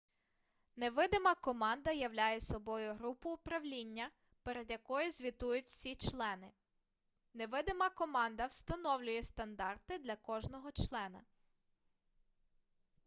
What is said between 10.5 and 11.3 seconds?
члена